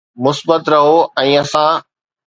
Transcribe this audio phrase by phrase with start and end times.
[0.23, 0.95] مثبت رهو
[1.25, 1.73] ۽ اسان